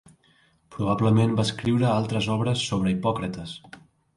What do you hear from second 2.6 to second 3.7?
sobre Hipòcrates.